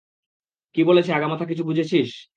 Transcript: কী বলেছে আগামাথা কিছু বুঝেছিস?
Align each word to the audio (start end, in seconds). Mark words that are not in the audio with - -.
কী 0.75 0.83
বলেছে 0.83 1.13
আগামাথা 1.13 1.45
কিছু 1.45 1.63
বুঝেছিস? 1.63 2.09